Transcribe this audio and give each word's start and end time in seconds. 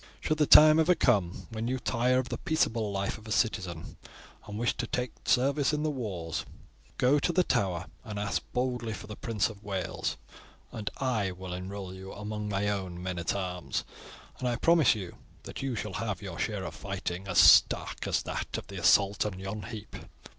Should 0.19 0.39
the 0.39 0.47
time 0.47 0.79
ever 0.79 0.95
come 0.95 1.45
when 1.51 1.67
you 1.67 1.77
tire 1.77 2.17
of 2.17 2.29
the 2.29 2.39
peaceable 2.39 2.91
life 2.91 3.19
of 3.19 3.27
a 3.27 3.31
citizen 3.31 3.97
and 4.47 4.57
wish 4.57 4.75
to 4.77 4.87
take 4.87 5.11
service 5.25 5.73
in 5.73 5.83
the 5.83 5.91
wars, 5.91 6.43
go 6.97 7.19
to 7.19 7.31
the 7.31 7.43
Tower 7.43 7.85
and 8.03 8.17
ask 8.17 8.41
boldly 8.51 8.93
for 8.93 9.05
the 9.05 9.15
Prince 9.15 9.47
of 9.47 9.63
Wales, 9.63 10.17
and 10.71 10.89
I 10.97 11.29
will 11.29 11.53
enroll 11.53 11.93
you 11.93 12.13
among 12.13 12.49
my 12.49 12.67
own 12.67 13.03
men 13.03 13.19
at 13.19 13.35
arms, 13.35 13.83
and 14.39 14.47
I 14.47 14.55
promise 14.55 14.95
you 14.95 15.17
that 15.43 15.61
you 15.61 15.75
shall 15.75 15.93
have 15.93 16.19
your 16.19 16.39
share 16.39 16.63
of 16.65 16.73
fighting 16.73 17.27
as 17.27 17.37
stark 17.37 18.07
as 18.07 18.23
that 18.23 18.57
of 18.57 18.65
the 18.69 18.77
assault 18.79 19.23
of 19.23 19.39
yon 19.39 19.61
heap. 19.69 19.95